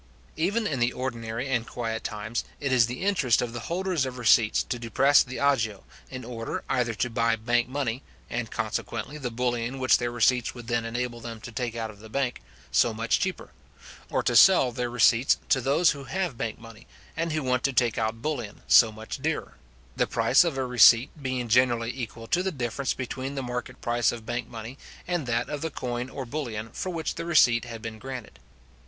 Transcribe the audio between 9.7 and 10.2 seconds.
which their